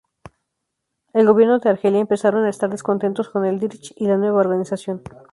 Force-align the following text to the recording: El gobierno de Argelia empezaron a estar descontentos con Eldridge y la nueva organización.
El 1.13 1.27
gobierno 1.27 1.59
de 1.59 1.69
Argelia 1.69 1.99
empezaron 1.99 2.43
a 2.43 2.49
estar 2.49 2.71
descontentos 2.71 3.29
con 3.29 3.45
Eldridge 3.45 3.93
y 3.95 4.07
la 4.07 4.17
nueva 4.17 4.39
organización. 4.39 5.03